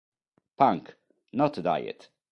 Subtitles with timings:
[0.57, 0.95] Punk...
[1.31, 2.09] Not Diet!